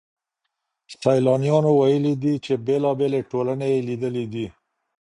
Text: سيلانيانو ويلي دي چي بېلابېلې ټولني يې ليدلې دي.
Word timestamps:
سيلانيانو 1.01 1.71
ويلي 1.81 2.13
دي 2.23 2.33
چي 2.45 2.53
بېلابېلې 2.67 3.21
ټولني 3.31 3.67
يې 3.73 3.79
ليدلې 3.87 4.25
دي. 4.33 4.45